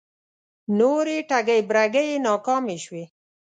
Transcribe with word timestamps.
نورې 0.79 1.17
ټگۍ 1.29 1.61
برگۍ 1.69 2.05
یې 2.11 2.17
ناکامې 2.27 2.77
شوې 2.83 3.03